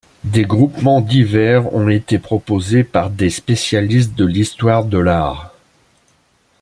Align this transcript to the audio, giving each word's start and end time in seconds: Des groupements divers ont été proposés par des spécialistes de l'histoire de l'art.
Des 0.23 0.45
groupements 0.45 0.99
divers 0.99 1.71
ont 1.75 1.87
été 1.87 2.17
proposés 2.17 2.83
par 2.83 3.11
des 3.11 3.29
spécialistes 3.29 4.15
de 4.15 4.25
l'histoire 4.25 4.85
de 4.85 4.97
l'art. 4.97 5.53